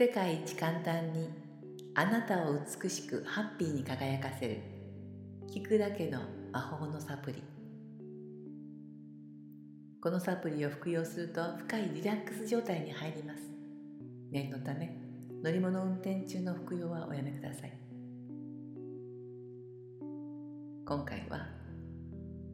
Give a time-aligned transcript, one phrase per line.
[0.00, 1.28] 世界一簡単に
[1.96, 4.60] あなたを美しくハッピーに輝かせる
[5.52, 6.20] 聞くだけの
[6.52, 7.42] 魔法のサプリ。
[10.00, 13.40] このサプリを服用すると深いリラックス状態に入ります。
[14.30, 14.96] 念のため
[15.42, 17.72] 乗り物運転中の服用はおやめください。
[20.86, 21.48] 今回は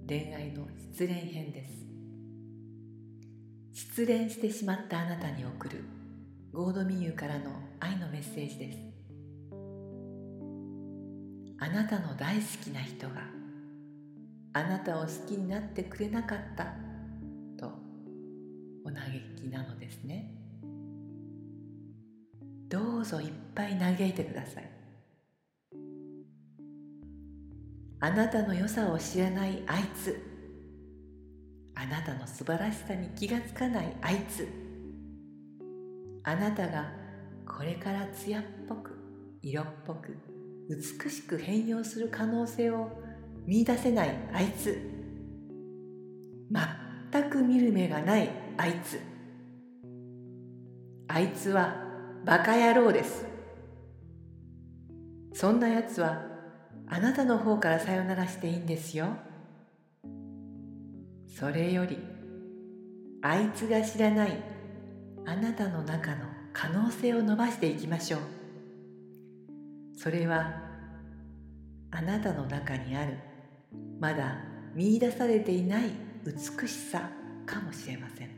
[0.09, 1.85] 恋愛の失恋編です。
[3.75, 5.85] 失恋してしまったあなたに送る
[6.55, 7.51] ゴードミユからの
[7.81, 8.79] 愛のメッセージです。
[11.59, 13.15] あなたの大好きな人が
[14.53, 16.67] あなたを好きになってくれなかった
[17.59, 17.73] と
[18.85, 19.03] お嘆
[19.35, 20.33] きなのですね。
[22.69, 24.71] どうぞいっぱい嘆いてください。
[27.99, 30.23] あなたの良さを知らないあいつ
[31.75, 34.73] あなたの素晴らしさに気がつかないあいつ
[36.24, 36.91] あなたが
[37.46, 38.93] これから艶っぽく
[39.43, 40.16] 色っぽく
[40.71, 42.90] 美しく変容する可能性を
[43.46, 44.79] 見いだせないあいつ。
[47.12, 48.99] 全く見る目がないあいつ。
[51.09, 51.76] あいつは
[52.24, 53.27] バカ野郎です。
[55.34, 56.23] そんなやつは
[56.87, 59.09] あなたの方からさよならしていいんですよ。
[61.29, 61.99] それより
[63.21, 64.53] あいつが知らない
[65.27, 68.21] あなたの中の可能性を伸ばしていきましょう。
[69.97, 70.61] それは
[71.91, 73.17] あなたの中にある
[74.00, 74.39] まだ
[74.75, 75.93] 見いだされていない
[76.25, 77.11] 美しさ
[77.47, 78.31] かもしれません。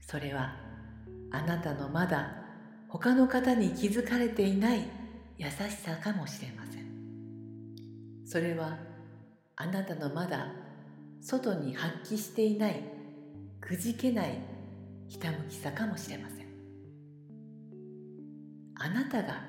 [0.00, 0.54] それは
[1.30, 2.32] あなたのまだ
[2.88, 4.88] 他の方に気づかれていない
[5.38, 6.86] 優しさかもしれません。
[8.26, 8.76] それは
[9.56, 10.52] あなたのまだ
[11.20, 12.95] 外に発揮していない
[13.66, 14.38] くじけない
[15.08, 16.46] ひたむきさかもしれません。
[18.76, 19.42] あなたが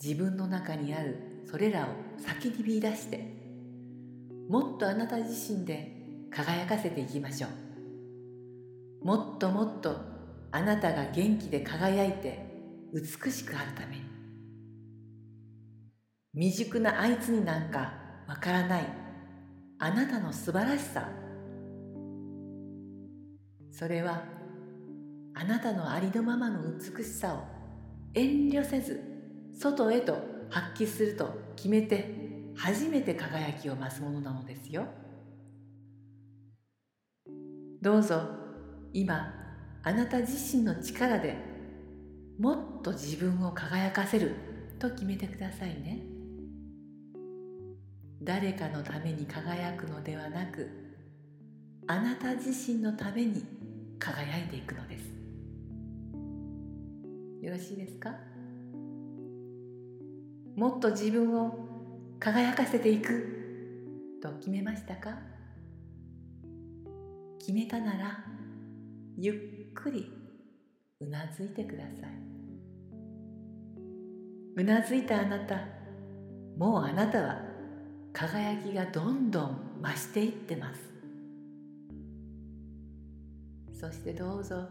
[0.00, 1.86] 自分の中にあるそれらを
[2.18, 3.34] 先に見出して
[4.48, 5.90] もっとあなた自身で
[6.30, 7.48] 輝かせていきましょ
[9.02, 9.04] う。
[9.04, 9.96] もっともっと
[10.52, 12.46] あなたが元気で輝いて
[12.92, 14.02] 美しくあるために。
[16.34, 17.92] 未熟なあいつになんか
[18.28, 18.84] わからない
[19.80, 21.08] あなたの素晴らしさ
[23.76, 24.22] それは
[25.34, 27.42] あなたのありのままの美しさを
[28.14, 29.02] 遠慮せず
[29.52, 30.16] 外へと
[30.48, 32.14] 発揮すると決めて
[32.56, 34.86] 初めて輝きを増すものなのですよ。
[37.82, 38.22] どうぞ
[38.92, 39.34] 今
[39.82, 41.36] あなた自身の力で
[42.38, 44.36] もっと自分を輝かせる
[44.78, 45.98] と決めてくださいね。
[48.22, 50.70] 誰かのために輝くのではなく
[51.88, 53.63] あなた自身のために
[53.98, 55.04] 輝いていくのです。
[57.40, 58.14] よろしいですか？
[60.56, 61.52] もっと自分を
[62.18, 65.18] 輝かせていくと決めましたか？
[67.38, 68.24] 決めたなら
[69.18, 69.32] ゆ
[69.72, 70.10] っくり
[71.00, 72.10] うなずいてください。
[74.56, 75.58] うなずいたあなた
[76.56, 77.42] もうあなたは
[78.12, 80.93] 輝きがどんどん増していってます。
[83.74, 84.68] そしてどうぞ。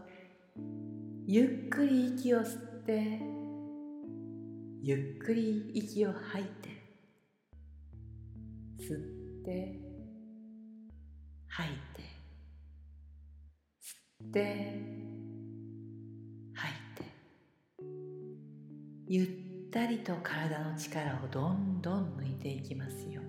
[1.26, 3.20] ゆっくり息を吸って。
[4.82, 6.68] ゆっくり息を吐いて。
[8.80, 9.78] 吸って。
[11.48, 12.02] 吐いて。
[13.82, 14.40] 吸って。
[16.54, 17.04] 吐いて。
[19.06, 23.20] ゆったりと体の力をどんどん抜いていきますよ。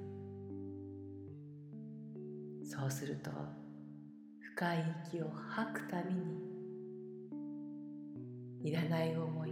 [2.63, 3.64] そうすると
[4.55, 6.39] 深い息を吐くたびに
[8.63, 9.51] いらない思い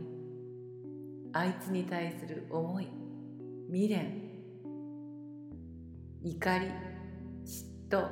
[1.33, 2.87] あいつに対する思い
[3.69, 4.21] 未練
[6.23, 6.67] 怒り
[7.43, 8.07] 嫉妬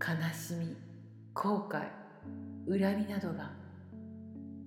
[0.00, 0.76] 悲しみ
[1.34, 1.82] 後悔
[2.68, 3.52] 恨みなどが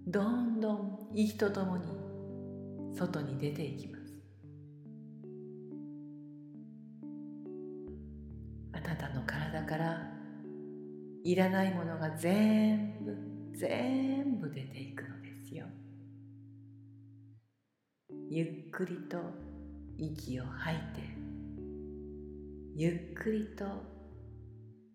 [0.08, 1.84] どんどん息とともに
[2.98, 4.04] 外に出ていきます。
[8.72, 10.13] あなたの体から
[11.24, 13.16] いらないものが全部
[13.58, 15.66] 全部出ていくのですよ。
[18.30, 19.18] ゆっくりと
[19.98, 21.02] 息を吐いて
[22.76, 23.66] ゆっくりと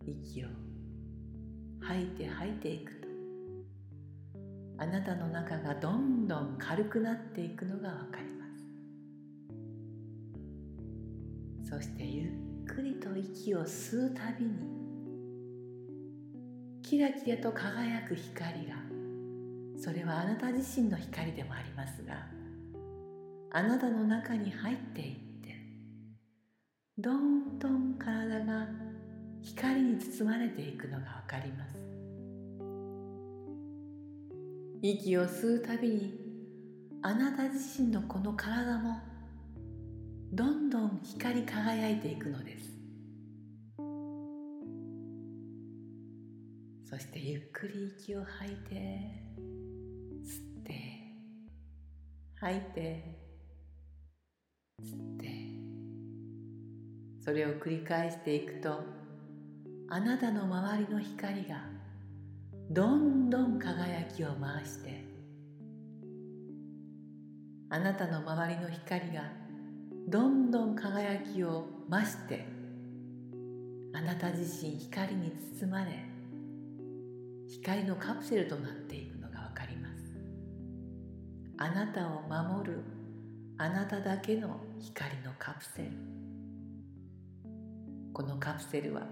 [0.05, 0.49] 息を
[1.81, 3.09] 吐いて吐いていくと
[4.79, 8.45] あなたの中がどんどん軽くなっていくのがわかりま
[11.65, 11.71] す。
[11.71, 12.33] そしてゆっ
[12.67, 14.88] くりと息を吸うたびに
[16.89, 18.77] キラキラと輝く光が
[19.77, 22.15] それはあなた自身の光でもありますが
[23.51, 25.55] あなたの中に入っていって
[26.97, 28.69] どんどん体が
[29.43, 31.79] 光に包まれていくのがわかります。
[34.81, 36.19] 息を吸うたびに
[37.03, 38.97] あなた自身のこの体も
[40.33, 42.78] どんどん光り輝いていくのです。
[46.89, 48.75] そしてゆっくり息を吐いて
[50.25, 50.75] 吸って
[52.41, 53.19] 吐いて
[54.83, 55.49] 吸って。
[57.29, 58.81] それを繰り返していくと
[59.91, 61.63] あなたの周りの光が
[62.71, 65.05] どんどん輝きを回して
[67.69, 69.25] あなたの周りの光が
[70.09, 72.47] どんどん輝きを増して
[73.93, 75.31] あなた自身光に
[75.61, 76.18] 包まれ
[77.49, 79.99] 光のカプセルとなっていくのがわかります。
[81.57, 82.83] あなたを守る
[83.57, 85.91] あなただけの光のカプセル。
[88.13, 89.07] このカプセルは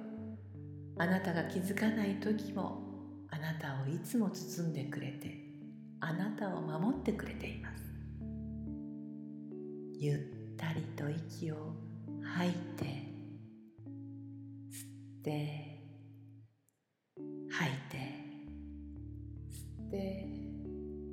[0.99, 2.83] あなたが気づかない時も
[3.31, 5.35] あなたをいつも包んでくれて
[6.01, 7.83] あなたを守ってくれています。
[9.99, 10.19] ゆっ
[10.59, 11.75] たりと息を
[12.23, 12.85] 吐いて
[14.71, 14.85] 吸
[15.21, 15.81] って
[17.51, 18.06] 吐いて。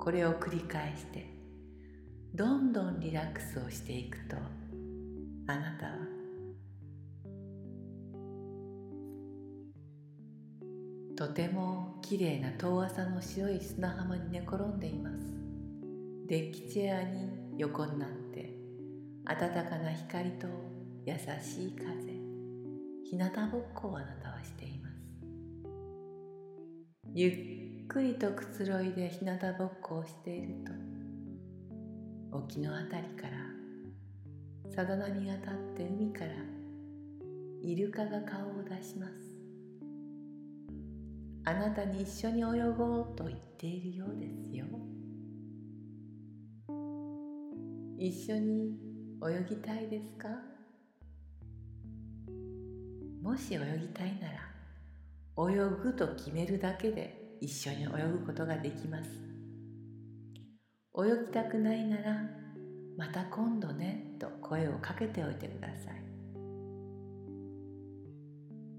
[0.04, 1.26] これを繰り返して
[2.34, 4.36] どんどんリラックスをしていくと
[5.46, 5.92] あなたは
[11.16, 15.16] とてもきれいな遠浅の白い砂浜に寝転んでいます。
[16.26, 18.52] デッキチェアに横になって
[19.24, 20.48] 暖かな光と
[21.06, 21.94] 優しい風
[23.04, 24.94] 日向ぼっこをあなたはしています。
[27.14, 27.53] ゆっ
[27.88, 30.54] くりとくつろいで日向ぼっこをしている
[32.32, 36.32] と沖のあたりからさざ波が立って海から
[37.62, 39.12] イルカが顔を出します。
[41.44, 42.44] あなたに一緒に泳
[42.76, 44.64] ごうと言っているようですよ。
[47.98, 48.78] 一緒に
[49.22, 50.28] 泳ぎたいですか？
[53.22, 54.40] もし泳ぎたいなら
[55.50, 57.86] 泳ぐと決めるだけで一緒に泳
[58.20, 59.10] ぐことができます。
[60.96, 62.22] 泳ぎたくないなら
[62.96, 66.02] また今度ねと声をかけておいてください。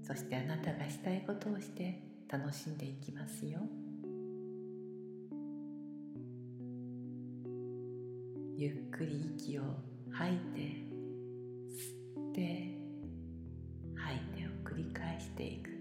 [0.02, 3.60] そしてあなたがしたいことをして楽しんでいきますよ。
[8.56, 9.62] ゆっくり息を
[10.10, 10.60] 吐いて
[11.70, 12.74] 吸って
[13.94, 15.75] 吐いてを繰り返していく。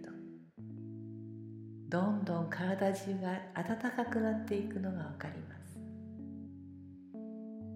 [2.26, 5.78] んどん体中が温かくなっていくのがわかります。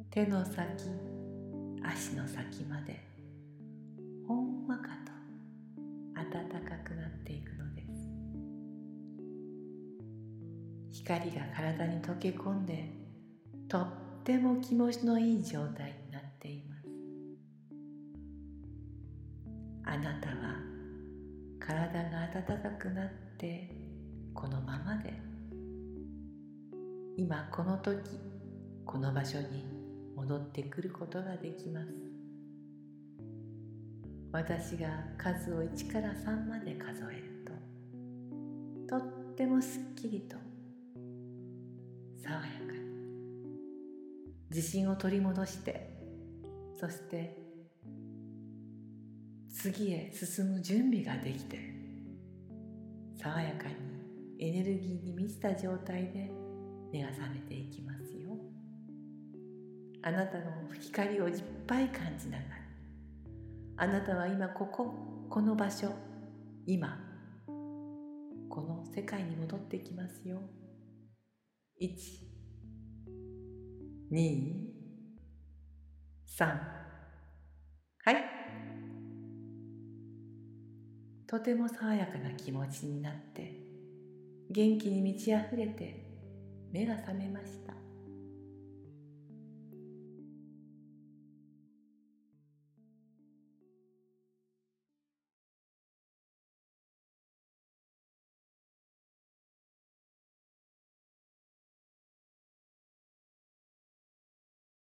[0.10, 0.56] 手の先
[1.84, 3.00] 足の先まで
[4.28, 5.12] ほんわかと
[6.16, 7.84] 暖かくなっていくので
[10.94, 11.04] す。
[11.04, 12.90] 光が体に溶け込んで
[13.68, 13.88] とっ
[14.24, 16.90] ても気持ちのいい状態になっています。
[19.84, 20.56] あなたは
[21.60, 23.79] 体が温かくなって
[24.40, 25.12] このままで。
[27.18, 28.00] 今この時
[28.86, 29.66] この場所に
[30.16, 31.90] 戻ってくることができます。
[34.32, 37.46] 私が数を1から3まで数える
[38.88, 40.38] ととってもすっきりと
[42.24, 42.80] 爽やかに。
[44.52, 46.00] 自信を取り戻して
[46.80, 47.38] そして
[49.54, 51.60] 次へ進む準備ができて
[53.22, 53.99] 爽やかに
[54.40, 56.32] エネルギーに満ちた状態で
[56.94, 58.38] 目が覚めていきますよ。
[60.02, 60.46] あなたの
[60.80, 62.50] 光をいっぱい感じながら
[63.76, 64.94] あなたは今ここ
[65.30, 65.92] この場所
[66.66, 66.98] 今
[68.50, 70.40] この世界に戻ってきますよ。
[71.82, 71.90] 1
[74.12, 74.70] 2
[76.38, 76.46] 3
[78.06, 78.16] はい。
[81.28, 83.59] とても爽やかな気持ちになって
[84.52, 85.96] 元気に満ち溢れて
[86.72, 87.79] 目が覚めました。